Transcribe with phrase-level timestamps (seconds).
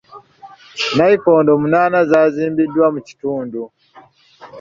[0.91, 3.61] Nnayikondo munaana zaazimbiddwa mu kitundu.